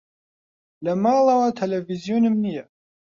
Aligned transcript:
لە 0.83 0.93
ماڵەوە 1.03 1.47
تەلەڤیزیۆنم 1.57 2.35
نییە. 2.43 2.63